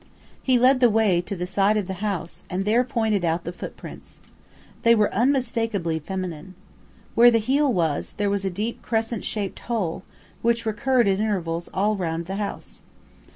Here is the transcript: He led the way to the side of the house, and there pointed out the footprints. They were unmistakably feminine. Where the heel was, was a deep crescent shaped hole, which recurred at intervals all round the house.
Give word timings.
He 0.41 0.57
led 0.57 0.79
the 0.79 0.89
way 0.89 1.21
to 1.21 1.35
the 1.35 1.45
side 1.45 1.77
of 1.77 1.85
the 1.85 1.93
house, 2.01 2.43
and 2.49 2.65
there 2.65 2.83
pointed 2.83 3.23
out 3.23 3.43
the 3.43 3.51
footprints. 3.53 4.19
They 4.81 4.95
were 4.95 5.13
unmistakably 5.13 5.99
feminine. 5.99 6.55
Where 7.13 7.29
the 7.29 7.37
heel 7.37 7.71
was, 7.71 8.15
was 8.19 8.43
a 8.43 8.49
deep 8.49 8.81
crescent 8.81 9.23
shaped 9.23 9.59
hole, 9.59 10.01
which 10.41 10.65
recurred 10.65 11.07
at 11.07 11.19
intervals 11.19 11.69
all 11.71 11.95
round 11.97 12.25
the 12.25 12.37
house. 12.37 12.81